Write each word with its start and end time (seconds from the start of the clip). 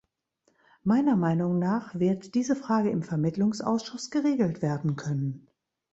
Meiner 0.83 1.15
Meinung 1.15 1.59
nach 1.59 1.93
wird 1.93 2.33
diese 2.33 2.55
Frage 2.55 2.89
im 2.89 3.03
Vermittlungsausschuss 3.03 4.09
geregelt 4.09 4.63
werden 4.63 4.95
können. 4.95 5.45